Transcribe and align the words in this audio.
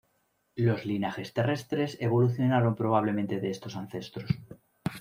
Los 0.55 0.83
linajes 0.87 1.31
terrestres 1.31 1.95
evolucionaron 2.01 2.73
probablemente 2.75 3.39
de 3.39 3.51
estos 3.51 3.75
ancestros. 3.75 4.31